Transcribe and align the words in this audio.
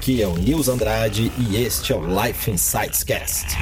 Aqui 0.00 0.22
é 0.22 0.26
o 0.26 0.34
Nils 0.34 0.66
Andrade 0.66 1.30
e 1.36 1.56
este 1.62 1.92
é 1.92 1.94
o 1.94 2.00
Life 2.00 2.50
Insights 2.50 3.04
Cast. 3.04 3.54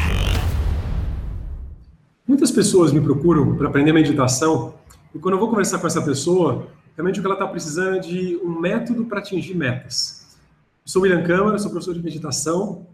Muitas 2.24 2.52
pessoas 2.52 2.92
me 2.92 3.00
procuram 3.00 3.56
para 3.56 3.66
aprender 3.66 3.92
meditação 3.92 4.74
e 5.12 5.18
quando 5.18 5.34
eu 5.34 5.40
vou 5.40 5.50
conversar 5.50 5.80
com 5.80 5.88
essa 5.88 6.00
pessoa, 6.00 6.68
realmente 6.94 7.18
o 7.18 7.22
que 7.22 7.26
ela 7.26 7.34
está 7.34 7.44
precisando 7.48 7.96
é 7.96 7.98
de 7.98 8.36
um 8.36 8.50
método 8.50 9.04
para 9.06 9.18
atingir 9.18 9.56
metas. 9.56 10.38
Eu 10.86 10.92
sou 10.92 11.02
William 11.02 11.24
Câmara, 11.24 11.58
sou 11.58 11.72
professor 11.72 11.94
de 11.94 12.04
meditação, 12.04 12.86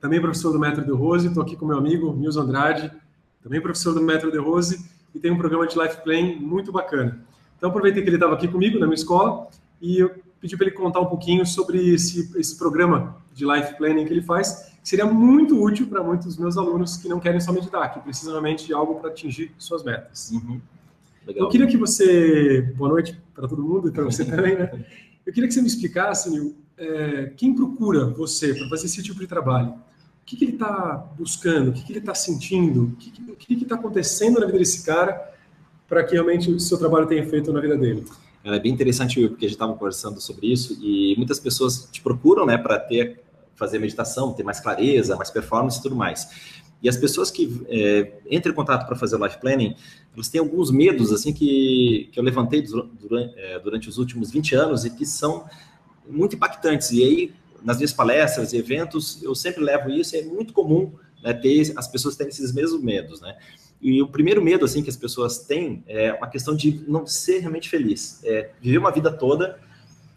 também 0.00 0.18
professor 0.18 0.50
do 0.50 0.58
Metro 0.58 0.82
de 0.82 0.90
Rose, 0.90 1.28
estou 1.28 1.42
aqui 1.42 1.54
com 1.54 1.66
meu 1.66 1.76
amigo 1.76 2.14
Nils 2.14 2.38
Andrade, 2.38 2.90
também 3.42 3.60
professor 3.60 3.92
do 3.92 4.00
Metro 4.00 4.32
de 4.32 4.38
Rose 4.38 4.82
e 5.14 5.20
tem 5.20 5.30
um 5.30 5.36
programa 5.36 5.66
de 5.66 5.78
Life 5.78 6.02
Plan 6.02 6.36
muito 6.40 6.72
bacana. 6.72 7.20
Então 7.58 7.68
aproveitei 7.68 8.02
que 8.02 8.08
ele 8.08 8.16
estava 8.16 8.32
aqui 8.32 8.48
comigo 8.48 8.78
na 8.78 8.86
minha 8.86 8.94
escola 8.94 9.48
e 9.82 9.98
eu 9.98 10.25
pedi 10.40 10.56
para 10.56 10.66
ele 10.66 10.76
contar 10.76 11.00
um 11.00 11.06
pouquinho 11.06 11.44
sobre 11.46 11.94
esse, 11.94 12.30
esse 12.38 12.56
programa 12.56 13.16
de 13.34 13.44
Life 13.44 13.76
Planning 13.76 14.04
que 14.04 14.12
ele 14.12 14.22
faz, 14.22 14.72
que 14.82 14.88
seria 14.88 15.06
muito 15.06 15.60
útil 15.60 15.86
para 15.86 16.02
muitos 16.02 16.26
dos 16.26 16.38
meus 16.38 16.56
alunos 16.56 16.96
que 16.96 17.08
não 17.08 17.20
querem 17.20 17.40
só 17.40 17.52
meditar, 17.52 17.92
que 17.92 18.00
precisam 18.00 18.32
realmente 18.32 18.66
de 18.66 18.72
algo 18.72 18.96
para 18.96 19.10
atingir 19.10 19.52
suas 19.58 19.82
metas. 19.82 20.30
Uhum. 20.30 20.60
Eu 21.26 21.48
queria 21.48 21.66
que 21.66 21.76
você, 21.76 22.62
boa 22.76 22.90
noite 22.90 23.20
para 23.34 23.48
todo 23.48 23.62
mundo 23.62 23.88
e 23.88 23.90
para 23.90 24.04
você 24.04 24.24
também, 24.26 24.56
né? 24.56 24.70
Eu 25.26 25.32
queria 25.32 25.48
que 25.48 25.54
você 25.54 25.60
me 25.60 25.66
explicasse, 25.66 26.30
Nil, 26.30 26.54
é, 26.78 27.32
quem 27.36 27.54
procura 27.54 28.06
você 28.06 28.54
para 28.54 28.68
fazer 28.68 28.86
esse 28.86 29.02
tipo 29.02 29.18
de 29.18 29.26
trabalho? 29.26 29.70
O 29.70 30.24
que, 30.24 30.36
que 30.36 30.44
ele 30.44 30.52
está 30.52 31.04
buscando? 31.18 31.70
O 31.70 31.72
que, 31.72 31.84
que 31.84 31.92
ele 31.92 31.98
está 31.98 32.14
sentindo? 32.14 32.84
O 33.28 33.36
que 33.36 33.54
está 33.54 33.74
acontecendo 33.74 34.40
na 34.40 34.46
vida 34.46 34.58
desse 34.58 34.84
cara 34.84 35.34
para 35.88 36.04
que 36.04 36.14
realmente 36.14 36.50
o 36.50 36.58
seu 36.58 36.78
trabalho 36.78 37.06
tenha 37.06 37.22
efeito 37.22 37.52
na 37.52 37.60
vida 37.60 37.76
dele? 37.76 38.04
É 38.48 38.60
bem 38.60 38.72
interessante, 38.72 39.28
porque 39.28 39.44
a 39.44 39.48
gente 39.48 39.56
estava 39.56 39.72
conversando 39.74 40.20
sobre 40.20 40.46
isso 40.46 40.78
e 40.80 41.14
muitas 41.16 41.40
pessoas 41.40 41.88
te 41.90 42.00
procuram, 42.00 42.46
né, 42.46 42.56
para 42.56 42.78
ter 42.78 43.20
fazer 43.56 43.78
meditação, 43.80 44.32
ter 44.32 44.44
mais 44.44 44.60
clareza, 44.60 45.16
mais 45.16 45.30
performance 45.30 45.80
e 45.80 45.82
tudo 45.82 45.96
mais. 45.96 46.28
E 46.80 46.88
as 46.88 46.96
pessoas 46.96 47.30
que 47.30 47.64
é, 47.68 48.12
entram 48.30 48.52
em 48.52 48.54
contato 48.54 48.86
para 48.86 48.94
fazer 48.94 49.16
o 49.16 49.24
life 49.24 49.40
planning, 49.40 49.74
elas 50.14 50.28
têm 50.28 50.38
alguns 50.38 50.70
medos 50.70 51.10
assim 51.10 51.32
que, 51.32 52.08
que 52.12 52.20
eu 52.20 52.22
levantei 52.22 52.62
durante, 52.62 53.34
é, 53.36 53.58
durante 53.58 53.88
os 53.88 53.98
últimos 53.98 54.30
20 54.30 54.54
anos 54.54 54.84
e 54.84 54.90
que 54.90 55.04
são 55.04 55.46
muito 56.08 56.36
impactantes. 56.36 56.92
E 56.92 57.02
aí, 57.02 57.34
nas 57.64 57.78
minhas 57.78 57.92
palestras 57.92 58.52
e 58.52 58.58
eventos, 58.58 59.20
eu 59.22 59.34
sempre 59.34 59.64
levo 59.64 59.90
isso 59.90 60.14
e 60.14 60.20
é 60.20 60.24
muito 60.24 60.52
comum 60.52 60.92
né, 61.20 61.32
ter 61.32 61.72
as 61.76 61.88
pessoas 61.88 62.14
terem 62.14 62.30
esses 62.30 62.52
mesmos 62.52 62.80
medos, 62.80 63.20
né? 63.20 63.36
E 63.86 64.02
o 64.02 64.08
primeiro 64.08 64.42
medo 64.42 64.64
assim 64.64 64.82
que 64.82 64.90
as 64.90 64.96
pessoas 64.96 65.38
têm 65.38 65.84
é 65.86 66.12
uma 66.12 66.26
questão 66.26 66.56
de 66.56 66.82
não 66.88 67.06
ser 67.06 67.38
realmente 67.38 67.68
feliz, 67.68 68.20
é 68.24 68.50
viver 68.60 68.78
uma 68.78 68.90
vida 68.90 69.12
toda 69.12 69.60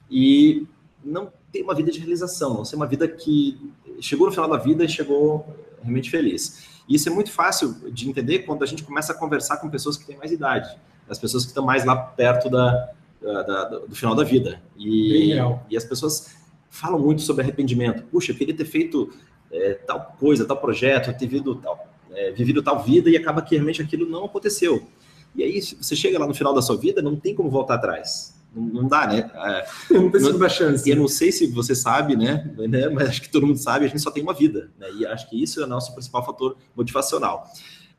e 0.10 0.66
não 1.06 1.32
ter 1.52 1.62
uma 1.62 1.76
vida 1.76 1.92
de 1.92 2.00
realização, 2.00 2.56
não 2.56 2.66
ser 2.66 2.78
uma 2.78 2.88
vida 2.88 3.08
que 3.08 3.72
chegou 4.02 4.26
no 4.26 4.34
final 4.34 4.50
da 4.50 4.58
vida 4.58 4.84
e 4.84 4.90
chegou 4.90 5.46
realmente 5.84 6.10
feliz. 6.10 6.68
E 6.90 6.96
isso 6.96 7.10
é 7.10 7.12
muito 7.12 7.32
fácil 7.32 7.76
de 7.92 8.10
entender 8.10 8.40
quando 8.40 8.64
a 8.64 8.66
gente 8.66 8.82
começa 8.82 9.14
a 9.14 9.16
conversar 9.16 9.58
com 9.58 9.70
pessoas 9.70 9.96
que 9.96 10.04
têm 10.04 10.18
mais 10.18 10.32
idade, 10.32 10.76
as 11.08 11.20
pessoas 11.20 11.44
que 11.44 11.50
estão 11.50 11.64
mais 11.64 11.86
lá 11.86 11.96
perto 11.96 12.50
da, 12.50 12.90
da, 13.22 13.44
da 13.44 13.66
do 13.86 13.96
final 13.96 14.16
da 14.16 14.24
vida. 14.24 14.60
E, 14.80 15.36
e 15.70 15.78
as 15.78 15.86
pessoas 15.86 16.36
falam 16.72 16.98
muito 16.98 17.22
sobre 17.22 17.44
arrependimento. 17.44 18.02
Puxa, 18.06 18.32
eu 18.32 18.36
queria 18.36 18.56
ter 18.56 18.66
feito 18.66 19.14
é, 19.52 19.76
tal 19.76 20.16
coisa, 20.20 20.44
tal 20.44 20.58
projeto, 20.58 21.16
ter 21.16 21.28
vivido 21.28 21.54
tal, 21.54 21.88
é, 22.20 22.32
vivido 22.32 22.62
tal 22.62 22.84
vida 22.84 23.10
e 23.10 23.16
acaba 23.16 23.42
que 23.42 23.56
realmente 23.56 23.82
aquilo 23.82 24.08
não 24.08 24.26
aconteceu. 24.26 24.88
E 25.36 25.44
aí 25.44 25.62
você 25.62 25.96
chega 25.96 26.20
lá 26.20 26.28
no 26.28 26.34
final 26.34 26.54
da 26.54 26.62
sua 26.62 26.76
vida, 26.76 27.02
não 27.02 27.16
tem 27.16 27.34
como 27.34 27.50
voltar 27.50 27.76
atrás. 27.76 28.38
Não, 28.54 28.64
não 28.64 28.88
dá, 28.88 29.08
né? 29.08 29.32
É, 29.34 29.68
não 29.94 30.12
tem 30.12 30.22
segunda 30.22 30.50
chance. 30.50 30.88
E 30.88 30.92
eu 30.92 30.98
não 30.98 31.08
sei 31.08 31.32
se 31.32 31.48
você 31.48 31.76
sabe, 31.76 32.16
né? 32.16 32.54
né? 32.68 32.90
Mas 32.90 33.10
acho 33.10 33.22
que 33.22 33.30
todo 33.30 33.46
mundo 33.48 33.60
sabe, 33.60 33.86
a 33.86 33.88
gente 33.88 34.02
só 34.02 34.12
tem 34.12 34.24
uma 34.24 34.34
vida. 34.34 34.72
Né? 34.78 34.88
E 35.00 35.06
acho 35.06 35.30
que 35.30 35.42
isso 35.42 35.62
é 35.62 35.64
o 35.64 35.68
nosso 35.68 35.94
principal 35.94 36.26
fator 36.26 36.58
motivacional. 36.76 37.48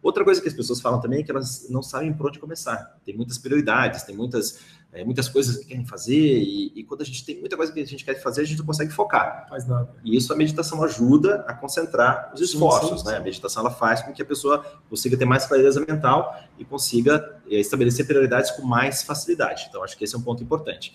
Outra 0.03 0.25
coisa 0.25 0.41
que 0.41 0.49
as 0.49 0.55
pessoas 0.55 0.81
falam 0.81 1.01
também 1.01 1.21
é 1.21 1.23
que 1.23 1.31
elas 1.31 1.67
não 1.69 1.83
sabem 1.83 2.13
por 2.13 2.27
onde 2.27 2.39
começar. 2.39 2.99
Tem 3.05 3.15
muitas 3.15 3.37
prioridades, 3.37 4.03
tem 4.03 4.17
muitas, 4.17 4.59
é, 4.93 5.05
muitas 5.05 5.29
coisas 5.29 5.57
que 5.57 5.67
querem 5.67 5.85
fazer, 5.85 6.17
e, 6.17 6.73
e, 6.75 6.85
quando 6.85 7.03
a 7.03 7.05
gente 7.05 7.25
tem 7.25 7.39
muita 7.39 7.57
coisa 7.57 7.73
que 7.73 7.79
a 7.79 7.87
gente 7.87 8.05
quer 8.05 8.21
fazer, 8.21 8.41
a 8.41 8.45
gente 8.45 8.59
não 8.59 8.67
consegue 8.67 8.91
focar. 8.91 9.47
Faz 9.49 9.67
nada. 9.67 9.95
E 10.05 10.17
isso 10.17 10.33
a 10.33 10.37
meditação 10.37 10.83
ajuda 10.83 11.45
a 11.47 11.55
concentrar 11.55 12.33
os 12.35 12.41
esforços, 12.41 12.89
sim, 12.89 12.97
sim, 12.97 13.05
sim. 13.05 13.11
né? 13.11 13.17
A 13.19 13.21
meditação 13.21 13.61
ela 13.63 13.71
faz 13.71 14.03
com 14.03 14.13
que 14.13 14.21
a 14.21 14.25
pessoa 14.25 14.65
consiga 14.89 15.17
ter 15.17 15.25
mais 15.25 15.47
clareza 15.47 15.79
mental 15.81 16.37
e 16.59 16.65
consiga 16.65 17.41
é, 17.49 17.61
estabelecer 17.61 18.05
prioridades 18.05 18.51
com 18.51 18.63
mais 18.63 19.05
facilidade. 19.05 19.67
Então, 19.69 19.85
acho 19.85 19.97
que 19.97 20.03
esse 20.03 20.17
é 20.17 20.19
um 20.19 20.23
ponto 20.23 20.43
importante. 20.43 20.93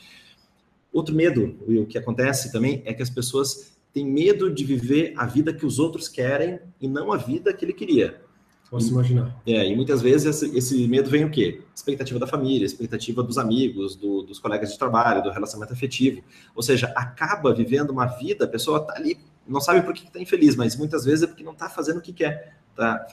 Outro 0.91 1.15
medo, 1.15 1.57
Will, 1.65 1.85
que 1.85 1.97
acontece 1.97 2.51
também 2.51 2.81
é 2.85 2.93
que 2.93 3.01
as 3.01 3.09
pessoas 3.09 3.75
têm 3.93 4.05
medo 4.05 4.53
de 4.53 4.65
viver 4.65 5.13
a 5.15 5.25
vida 5.25 5.53
que 5.53 5.65
os 5.65 5.79
outros 5.79 6.09
querem 6.09 6.59
e 6.81 6.87
não 6.87 7.13
a 7.13 7.17
vida 7.17 7.53
que 7.53 7.63
ele 7.63 7.71
queria. 7.71 8.24
Posso 8.69 8.89
imaginar. 8.89 9.35
É, 9.45 9.67
e 9.67 9.75
muitas 9.75 10.01
vezes 10.01 10.43
esse, 10.43 10.57
esse, 10.57 10.87
medo 10.87 11.09
vem 11.09 11.23
o 11.23 11.29
quê? 11.29 11.61
Expectativa 11.73 12.19
da 12.19 12.25
família, 12.25 12.65
expectativa 12.65 13.21
dos 13.21 13.37
amigos, 13.37 13.95
do, 13.95 14.23
dos 14.23 14.39
colegas 14.39 14.71
de 14.71 14.79
trabalho, 14.79 15.23
do 15.23 15.29
relacionamento 15.29 15.73
afetivo. 15.73 16.21
Ou 16.55 16.63
seja, 16.63 16.91
acaba 16.95 17.53
vivendo 17.53 17.91
uma 17.91 18.05
vida, 18.05 18.45
a 18.45 18.47
pessoa 18.47 18.79
está 18.79 18.95
ali, 18.95 19.19
não 19.47 19.61
sabe 19.61 19.81
por 19.81 19.93
que 19.93 20.05
está 20.05 20.19
infeliz, 20.19 20.55
mas 20.55 20.75
muitas 20.75 21.05
vezes 21.05 21.23
é 21.23 21.27
porque 21.27 21.43
não 21.43 21.53
está 21.53 21.69
fazendo 21.69 21.97
o 21.97 22.01
que 22.01 22.11
quer, 22.11 22.57
está 22.71 23.05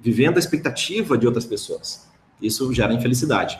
vivendo 0.00 0.36
a 0.36 0.40
expectativa 0.40 1.16
de 1.16 1.26
outras 1.26 1.46
pessoas. 1.46 2.08
Isso 2.42 2.72
gera 2.72 2.92
infelicidade. 2.92 3.58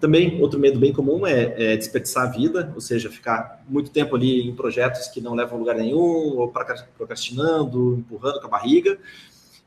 Também, 0.00 0.40
outro 0.40 0.60
medo 0.60 0.78
bem 0.78 0.92
comum 0.92 1.26
é, 1.26 1.72
é, 1.72 1.76
desperdiçar 1.76 2.28
a 2.28 2.30
vida, 2.30 2.72
ou 2.74 2.80
seja, 2.80 3.10
ficar 3.10 3.64
muito 3.68 3.90
tempo 3.90 4.14
ali 4.14 4.48
em 4.48 4.54
projetos 4.54 5.08
que 5.08 5.20
não 5.20 5.34
levam 5.34 5.56
a 5.56 5.58
lugar 5.58 5.76
nenhum, 5.76 6.36
ou 6.36 6.52
procrastinando, 6.96 7.96
empurrando 7.98 8.40
com 8.40 8.46
a 8.46 8.50
barriga. 8.50 8.96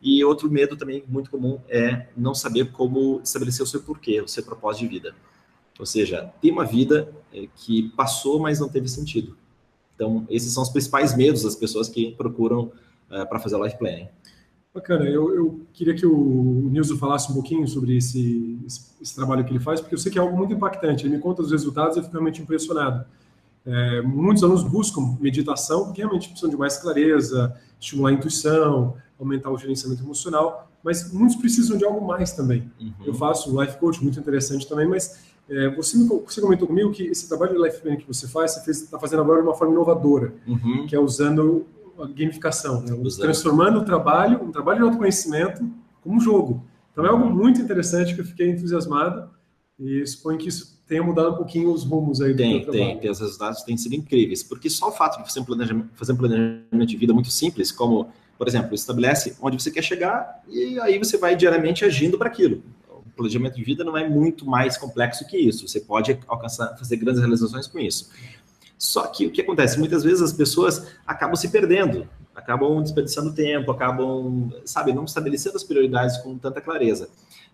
E 0.02 0.24
outro 0.24 0.50
medo 0.50 0.76
também 0.76 1.04
muito 1.08 1.30
comum 1.30 1.60
é 1.70 2.08
não 2.18 2.34
saber 2.34 2.72
como 2.72 3.22
estabelecer 3.24 3.64
o 3.64 3.68
seu 3.68 3.82
porquê, 3.82 4.20
o 4.20 4.28
seu 4.28 4.44
propósito 4.44 4.82
de 4.82 4.88
vida. 4.88 5.16
Ou 5.80 5.86
seja, 5.86 6.34
ter 6.42 6.52
uma 6.52 6.66
vida 6.66 7.14
é, 7.34 7.48
que 7.56 7.90
passou, 7.90 8.40
mas 8.40 8.60
não 8.60 8.68
teve 8.68 8.88
sentido. 8.88 9.38
Então, 9.96 10.26
esses 10.30 10.52
são 10.52 10.64
os 10.64 10.70
principais 10.70 11.16
medos 11.16 11.44
das 11.44 11.56
pessoas 11.56 11.88
que 11.88 12.12
procuram 12.14 12.72
uh, 13.10 13.28
para 13.30 13.40
fazer 13.40 13.58
life 13.62 13.78
planning. 13.78 14.08
Bacana, 14.74 15.06
eu, 15.06 15.36
eu, 15.36 15.62
queria 15.74 15.94
que 15.94 16.06
o 16.06 16.70
Nilson 16.72 16.98
falasse 16.98 17.30
um 17.30 17.34
pouquinho 17.34 17.68
sobre 17.68 17.98
esse, 17.98 18.58
esse, 18.66 18.82
esse, 19.02 19.14
trabalho 19.14 19.44
que 19.44 19.52
ele 19.52 19.60
faz, 19.60 19.82
porque 19.82 19.94
eu 19.94 20.00
sei 20.00 20.12
que 20.12 20.18
é 20.18 20.22
algo 20.22 20.36
muito 20.36 20.54
impactante. 20.54 21.06
Ele 21.06 21.18
me 21.18 21.22
conta 21.22 21.42
os 21.42 21.52
resultados 21.52 21.96
e 21.96 22.00
eu 22.00 22.04
fico 22.04 22.14
realmente 22.14 22.42
impressionado. 22.42 23.06
É, 23.66 24.02
muitos 24.02 24.44
alunos 24.44 24.64
buscam 24.64 25.18
meditação 25.20 25.86
porque 25.86 26.02
realmente 26.02 26.30
precisam 26.30 26.50
de 26.50 26.58
mais 26.58 26.78
clareza, 26.78 27.56
estimular 27.80 28.10
a 28.10 28.14
intuição, 28.14 28.96
aumentar 29.22 29.52
o 29.52 29.58
gerenciamento 29.58 30.04
emocional, 30.04 30.70
mas 30.84 31.14
muitos 31.14 31.36
precisam 31.36 31.78
de 31.78 31.86
algo 31.86 32.06
mais 32.06 32.34
também. 32.34 32.72
Uhum. 32.80 32.94
Eu 33.06 33.14
faço 33.14 33.62
life 33.62 33.78
coach, 33.78 34.02
muito 34.02 34.20
interessante 34.20 34.68
também, 34.68 34.88
mas 34.88 35.22
é, 35.50 35.70
você, 35.70 35.98
me, 35.98 36.08
você 36.08 36.42
comentou 36.42 36.68
comigo 36.68 36.92
que 36.92 37.04
esse 37.04 37.28
trabalho 37.28 37.54
de 37.54 37.62
life 37.62 37.82
planning 37.82 37.98
que 37.98 38.08
você 38.08 38.28
faz, 38.28 38.56
você 38.56 38.72
está 38.72 38.98
fazendo 38.98 39.22
agora 39.22 39.42
de 39.42 39.48
uma 39.48 39.56
forma 39.56 39.74
inovadora, 39.74 40.34
uhum. 40.48 40.86
que 40.88 40.96
é 40.96 41.00
usando 41.00 41.66
a 42.00 42.08
gamificação, 42.08 42.82
né? 42.82 42.98
transformando 43.20 43.80
o 43.80 43.86
trabalho, 43.86 44.44
um 44.44 44.52
trabalho 44.52 44.80
de 44.80 44.86
autoconhecimento, 44.86 45.70
como 46.02 46.16
um 46.16 46.20
jogo. 46.20 46.66
Então 46.92 47.06
é 47.06 47.10
algo 47.10 47.30
muito 47.30 47.62
interessante 47.62 48.16
que 48.16 48.22
eu 48.22 48.26
fiquei 48.26 48.50
entusiasmado 48.50 49.30
e 49.80 50.06
suponho 50.06 50.38
que 50.38 50.50
isso 50.50 50.82
tenha 50.88 51.02
mudado 51.02 51.32
um 51.32 51.36
pouquinho 51.36 51.72
os 51.72 51.84
rumos 51.84 52.22
aí 52.22 52.34
do 52.34 52.38
tem, 52.38 52.66
tem, 52.66 53.00
tem, 53.00 53.10
os 53.10 53.20
resultados 53.20 53.64
têm 53.64 53.78
sido 53.78 53.96
incríveis, 53.96 54.44
porque 54.44 54.70
só 54.70 54.90
o 54.90 54.92
fato 54.92 55.24
de 55.24 55.46
planejamento, 55.46 55.90
fazer 55.94 56.12
um 56.12 56.18
planejamento 56.18 56.86
de 56.86 56.98
vida 56.98 57.14
muito 57.14 57.30
simples, 57.30 57.72
como 57.72 58.10
por 58.42 58.48
exemplo, 58.48 58.74
estabelece 58.74 59.38
onde 59.40 59.62
você 59.62 59.70
quer 59.70 59.84
chegar 59.84 60.42
e 60.50 60.80
aí 60.80 60.98
você 60.98 61.16
vai 61.16 61.36
diariamente 61.36 61.86
agindo 61.86 62.18
para 62.18 62.28
aquilo. 62.28 62.64
O 62.90 63.04
planejamento 63.16 63.56
de 63.56 63.64
vida 63.64 63.84
não 63.84 63.96
é 63.96 64.10
muito 64.10 64.48
mais 64.48 64.80
complexo 64.80 65.28
que 65.28 65.38
isso. 65.38 65.68
Você 65.68 65.80
pode 65.80 66.20
alcançar, 66.28 66.76
fazer 66.76 66.98
grandes 66.98 67.22
realizações 67.22 67.68
com 67.68 67.78
isso. 67.78 68.10
Só 68.80 69.06
que 69.06 69.28
o 69.28 69.32
que 69.32 69.42
acontece? 69.42 69.78
Muitas 69.78 70.04
vezes 70.04 70.24
as 70.24 70.34
pessoas 70.34 70.88
acabam 71.06 71.36
se 71.36 71.50
perdendo, 71.50 72.10
acabam 72.34 72.82
desperdiçando 72.82 73.32
tempo, 73.32 73.70
acabam, 73.70 74.52
sabe, 74.66 74.92
não 74.92 75.06
estabelecendo 75.06 75.56
as 75.56 75.64
prioridades 75.64 76.18
com 76.18 76.36
tanta 76.36 76.60
clareza. 76.60 77.10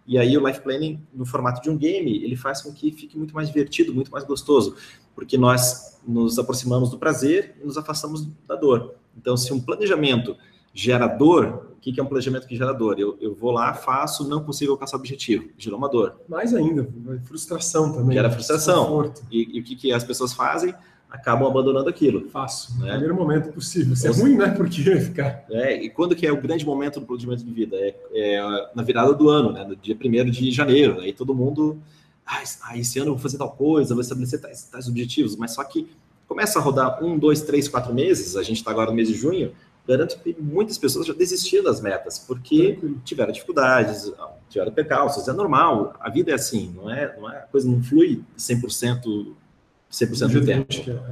E 0.07 0.17
aí 0.17 0.38
o 0.38 0.47
life 0.47 0.61
planning, 0.61 1.06
no 1.13 1.25
formato 1.25 1.61
de 1.61 1.69
um 1.69 1.75
game, 1.75 2.23
ele 2.23 2.38
faz 2.38 2.61
com 2.61 2.71
que 2.71 2.94
fique 2.94 3.17
muito 3.17 3.35
mais 3.35 3.50
divertido, 3.50 3.94
muito 3.94 4.09
mais 4.09 4.23
gostoso, 4.23 4.77
porque 5.13 5.38
nós 5.38 6.00
nos 6.07 6.39
aproximamos 6.39 6.89
do 6.89 6.97
prazer 6.97 7.57
e 7.61 7.65
nos 7.65 7.77
afastamos 7.77 8.25
da 8.47 8.56
dor. 8.56 8.95
Então, 9.17 9.35
se 9.35 9.51
um 9.51 9.59
planejamento 9.59 10.38
gerador, 10.73 11.67
o 11.77 11.79
que 11.79 11.99
é 11.99 12.03
um 12.03 12.05
planejamento 12.05 12.47
que 12.47 12.55
gera 12.55 12.73
dor? 12.73 12.99
Eu, 12.99 13.17
eu 13.19 13.33
vou 13.33 13.51
lá, 13.51 13.73
faço, 13.73 14.27
não 14.27 14.43
consigo 14.43 14.71
alcançar 14.71 14.97
o 14.97 14.99
objetivo, 14.99 15.49
gerou 15.57 15.77
uma 15.77 15.89
dor. 15.89 16.19
Mais 16.27 16.53
ainda, 16.53 16.87
frustração 17.23 17.91
também. 17.93 18.15
Gera 18.15 18.29
frustração. 18.29 19.11
E, 19.31 19.57
e, 19.57 19.59
o 19.59 19.63
que, 19.63 19.75
que 19.75 19.91
as 19.91 20.03
pessoas 20.03 20.33
fazem? 20.33 20.73
Acabam 21.09 21.47
abandonando 21.47 21.89
aquilo. 21.89 22.29
Faço, 22.29 22.77
no 22.77 22.85
né? 22.85 22.91
primeiro 22.91 23.15
momento 23.15 23.53
possível. 23.53 23.93
Isso 23.93 24.07
é 24.07 24.11
ruim, 24.11 24.35
né? 24.35 24.49
Porque 24.49 24.83
ficar. 24.99 25.45
É, 25.49 25.81
e 25.81 25.89
quando 25.89 26.15
que 26.15 26.27
é 26.27 26.31
o 26.31 26.41
grande 26.41 26.65
momento 26.65 26.99
do 26.99 27.05
planejamento 27.05 27.45
de 27.45 27.51
vida? 27.53 27.77
É, 27.77 27.95
é 28.13 28.71
na 28.75 28.83
virada 28.83 29.13
do 29.13 29.29
ano, 29.29 29.53
né? 29.53 29.63
No 29.63 29.75
dia 29.75 29.95
1 29.95 30.29
de 30.29 30.51
janeiro. 30.51 30.99
Aí 30.99 31.13
todo 31.13 31.33
mundo. 31.33 31.81
Ah, 32.25 32.43
esse 32.77 32.99
ano 32.99 33.11
eu 33.11 33.13
vou 33.13 33.21
fazer 33.21 33.37
tal 33.37 33.51
coisa, 33.51 33.93
vou 33.93 34.01
estabelecer 34.01 34.41
tais, 34.41 34.63
tais 34.63 34.89
objetivos, 34.89 35.37
mas 35.37 35.51
só 35.51 35.63
que 35.63 35.87
começa 36.27 36.59
a 36.59 36.61
rodar 36.61 37.03
um, 37.03 37.17
dois, 37.17 37.41
três, 37.41 37.69
quatro 37.69 37.93
meses, 37.93 38.35
a 38.35 38.43
gente 38.43 38.57
está 38.57 38.69
agora 38.69 38.89
no 38.89 38.95
mês 38.95 39.07
de 39.07 39.13
junho, 39.13 39.53
garanto 39.87 40.19
que 40.19 40.35
muitas 40.39 40.77
pessoas 40.77 41.07
já 41.07 41.13
desistiram 41.13 41.63
das 41.63 41.79
metas, 41.79 42.19
porque 42.19 42.77
tiveram 43.05 43.31
dificuldades, 43.31 44.11
tiveram 44.49 44.71
percalços, 44.71 45.27
é 45.27 45.33
normal, 45.33 45.95
a 45.99 46.09
vida 46.09 46.31
é 46.31 46.33
assim, 46.33 46.73
não 46.75 46.89
é, 46.89 47.15
não 47.17 47.31
é 47.31 47.37
a 47.37 47.41
coisa 47.43 47.69
não 47.69 47.81
flui 47.81 48.23
100%, 48.37 49.33
100% 49.89 50.27
do 50.27 50.45
tempo. 50.45 50.67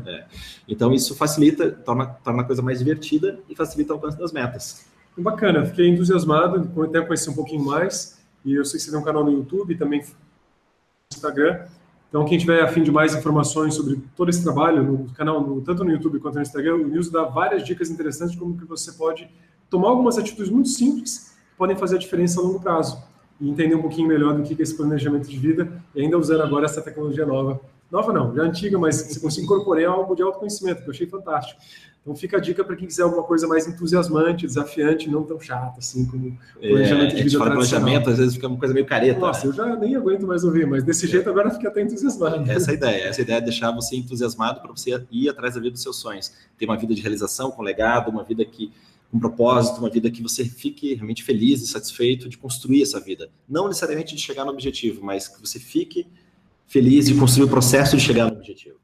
É. 0.06 0.26
Então 0.68 0.94
isso 0.94 1.16
facilita, 1.16 1.72
torna, 1.72 2.08
torna 2.08 2.42
a 2.42 2.46
coisa 2.46 2.62
mais 2.62 2.80
divertida 2.80 3.40
e 3.50 3.56
facilita 3.56 3.94
o 3.94 3.96
alcance 3.96 4.18
das 4.18 4.34
metas. 4.34 4.86
Bacana, 5.18 5.66
fiquei 5.66 5.88
entusiasmado, 5.88 6.84
até 6.84 7.00
conhecer 7.00 7.30
um 7.30 7.36
pouquinho 7.36 7.64
mais, 7.64 8.20
e 8.44 8.54
eu 8.54 8.66
sei 8.66 8.78
que 8.78 8.84
você 8.84 8.92
tem 8.92 9.00
um 9.00 9.04
canal 9.04 9.24
no 9.24 9.32
YouTube, 9.32 9.78
também 9.78 10.02
no 10.02 10.08
Instagram, 11.14 11.66
então, 12.16 12.24
quem 12.24 12.38
tiver 12.38 12.62
afim 12.62 12.82
de 12.82 12.90
mais 12.90 13.14
informações 13.14 13.74
sobre 13.74 14.00
todo 14.16 14.30
esse 14.30 14.42
trabalho 14.42 14.82
no 14.82 15.14
canal, 15.16 15.42
no, 15.42 15.60
tanto 15.60 15.84
no 15.84 15.92
YouTube 15.92 16.18
quanto 16.22 16.36
no 16.36 16.42
Instagram, 16.42 16.76
o 16.76 16.88
Nilson 16.88 17.12
dá 17.12 17.24
várias 17.24 17.62
dicas 17.66 17.90
interessantes 17.90 18.32
de 18.32 18.40
como 18.40 18.58
que 18.58 18.64
você 18.64 18.94
pode 18.94 19.30
tomar 19.70 19.90
algumas 19.90 20.18
atitudes 20.18 20.50
muito 20.50 20.70
simples 20.70 21.36
que 21.52 21.58
podem 21.58 21.76
fazer 21.76 21.98
a 21.98 22.00
diferença 22.00 22.40
a 22.40 22.44
longo 22.44 22.62
prazo 22.62 23.04
e 23.38 23.50
entender 23.50 23.76
um 23.76 23.82
pouquinho 23.82 24.08
melhor 24.08 24.34
do 24.34 24.44
que 24.44 24.54
é 24.54 24.64
esse 24.64 24.78
planejamento 24.78 25.30
de 25.30 25.38
vida 25.38 25.84
e 25.94 26.04
ainda 26.04 26.18
usando 26.18 26.42
agora 26.42 26.64
essa 26.64 26.82
tecnologia 26.82 27.26
nova. 27.26 27.60
Nova 27.92 28.12
não, 28.12 28.36
já 28.36 28.44
antiga, 28.44 28.78
mas 28.78 28.96
você 28.96 29.20
conseguiu 29.20 29.46
incorporar 29.46 29.86
algo 29.86 30.16
de 30.16 30.22
autoconhecimento, 30.22 30.82
que 30.82 30.90
eu 30.90 30.94
achei 30.94 31.08
fantástico. 31.08 31.60
Então 32.06 32.16
fica 32.16 32.38
a 32.38 32.40
dica 32.40 32.64
para 32.64 32.76
quem 32.76 32.88
quiser 32.88 33.02
alguma 33.02 33.24
coisa 33.24 33.48
mais 33.48 33.68
entusiasmante, 33.68 34.46
desafiante, 34.46 35.10
não 35.10 35.24
tão 35.24 35.40
chata 35.40 35.80
assim 35.80 36.06
como 36.06 36.38
é, 36.62 36.70
planejamento 36.70 37.14
é, 37.14 37.16
de 37.16 37.24
vida 37.24 37.38
fala 37.40 37.52
planejamento, 37.52 38.10
às 38.12 38.18
vezes 38.20 38.36
fica 38.36 38.48
uma 38.48 38.60
coisa 38.60 38.76
meio 38.76 38.86
careta. 38.86 39.20
Nossa, 39.20 39.42
né? 39.42 39.48
eu 39.48 39.54
já 39.54 39.76
nem 39.76 39.96
aguento 39.96 40.28
mais 40.28 40.44
ouvir, 40.44 40.68
mas 40.68 40.84
desse 40.84 41.08
jeito 41.08 41.28
agora 41.28 41.50
fica 41.50 41.68
até 41.68 41.82
entusiasmado. 41.82 42.52
Essa 42.52 42.70
é 42.70 42.74
a 42.74 42.78
ideia, 42.78 43.04
essa 43.06 43.22
é 43.22 43.24
ideia 43.24 43.38
é 43.38 43.42
deixar 43.42 43.72
você 43.72 43.96
entusiasmado 43.96 44.62
para 44.62 44.72
você 44.72 45.04
ir 45.10 45.30
atrás 45.30 45.56
da 45.56 45.60
vida 45.60 45.72
dos 45.72 45.82
seus 45.82 45.96
sonhos. 45.96 46.32
Ter 46.60 46.66
uma 46.66 46.78
vida 46.78 46.94
de 46.94 47.02
realização 47.02 47.50
com 47.50 47.64
legado, 47.64 48.12
uma 48.12 48.24
vida 48.24 48.46
que 48.46 48.72
com 49.12 49.20
propósito, 49.20 49.80
uma 49.80 49.90
vida 49.90 50.12
que 50.12 50.22
você 50.22 50.46
fique 50.46 50.94
realmente 50.94 51.24
feliz 51.24 51.64
e 51.64 51.68
satisfeito 51.68 52.30
de 52.30 52.38
construir 52.38 52.84
essa 52.84 53.00
vida. 53.00 53.30
Não 53.50 53.68
necessariamente 53.68 54.14
de 54.14 54.22
chegar 54.22 54.46
no 54.46 54.52
objetivo, 54.52 55.04
mas 55.04 55.28
que 55.28 55.40
você 55.40 55.60
fique 55.60 56.06
feliz 56.68 57.06
de 57.06 57.16
construir 57.16 57.46
o 57.46 57.50
processo 57.50 57.96
de 57.96 58.04
chegar 58.04 58.30
no 58.30 58.38
objetivo. 58.38 58.76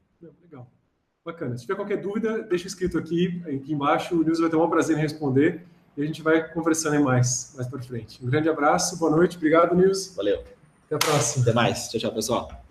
Bacana. 1.24 1.56
Se 1.56 1.62
tiver 1.62 1.76
qualquer 1.76 1.98
dúvida, 1.98 2.42
deixa 2.42 2.66
escrito 2.66 2.98
aqui, 2.98 3.40
aqui 3.46 3.72
embaixo. 3.72 4.14
O 4.14 4.24
Nilson 4.24 4.42
vai 4.42 4.50
ter 4.50 4.56
um 4.56 4.68
prazer 4.68 4.98
em 4.98 5.00
responder 5.00 5.64
e 5.96 6.02
a 6.02 6.06
gente 6.06 6.20
vai 6.20 6.52
conversando 6.52 7.00
mais, 7.02 7.52
mais 7.54 7.68
para 7.68 7.80
frente. 7.80 8.18
Um 8.24 8.28
grande 8.28 8.48
abraço, 8.48 8.98
boa 8.98 9.10
noite. 9.10 9.36
Obrigado, 9.36 9.74
Nilson. 9.76 10.16
Valeu. 10.16 10.42
Até 10.86 10.96
a 10.96 10.98
próxima. 10.98 11.44
Até 11.44 11.52
mais. 11.52 11.88
Tchau, 11.88 12.00
tchau, 12.00 12.12
pessoal. 12.12 12.61